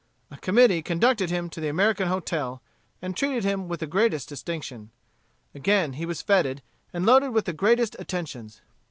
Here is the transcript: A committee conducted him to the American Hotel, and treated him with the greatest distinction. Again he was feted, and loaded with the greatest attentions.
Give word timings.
A 0.31 0.37
committee 0.37 0.81
conducted 0.81 1.29
him 1.29 1.47
to 1.51 1.61
the 1.61 1.67
American 1.67 2.07
Hotel, 2.07 2.59
and 3.03 3.15
treated 3.15 3.43
him 3.43 3.67
with 3.67 3.81
the 3.81 3.85
greatest 3.85 4.27
distinction. 4.27 4.89
Again 5.53 5.93
he 5.93 6.07
was 6.07 6.23
feted, 6.23 6.63
and 6.91 7.05
loaded 7.05 7.29
with 7.29 7.45
the 7.45 7.53
greatest 7.53 7.95
attentions. 7.99 8.61